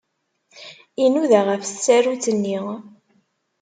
[1.03, 2.59] Inuda ɣef tsarut-nni.